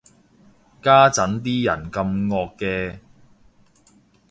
[0.81, 2.99] 家陣啲人咁惡嘅